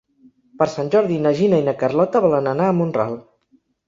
Per 0.61 0.65
Sant 0.75 0.87
Jordi 0.95 1.19
na 1.25 1.33
Gina 1.39 1.59
i 1.61 1.65
na 1.67 1.73
Carlota 1.81 2.21
volen 2.23 2.49
anar 2.53 2.71
a 2.71 2.75
Mont-ral. 2.79 3.15